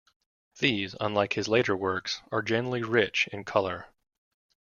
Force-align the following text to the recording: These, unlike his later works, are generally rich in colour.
These, 0.57 0.95
unlike 0.99 1.33
his 1.33 1.47
later 1.47 1.77
works, 1.77 2.23
are 2.31 2.41
generally 2.41 2.81
rich 2.81 3.27
in 3.31 3.43
colour. 3.43 3.85